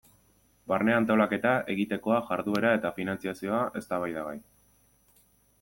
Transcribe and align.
Barne 0.71 0.95
antolaketa, 0.99 1.51
egitekoa, 1.75 2.17
jarduera 2.31 2.73
eta 2.79 2.95
finantzazioa 2.97 3.63
eztabaidagai. 3.83 4.37